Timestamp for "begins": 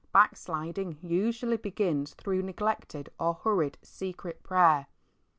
1.57-2.15